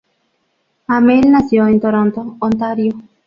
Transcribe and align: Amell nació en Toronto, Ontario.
Amell 0.87 1.29
nació 1.29 1.67
en 1.67 1.79
Toronto, 1.79 2.35
Ontario. 2.39 2.95